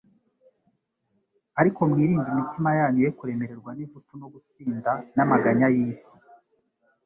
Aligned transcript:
"Ariko 1.59 1.79
mwirinde 1.89 2.21
imitima 2.31 2.69
yanyu 2.79 2.99
ye 3.05 3.09
kuremererwa 3.17 3.71
n'ivutu 3.77 4.11
no 4.21 4.27
gusinda 4.33 4.91
n'amaganya 5.15 5.67
y'iy'isi, 5.73 6.15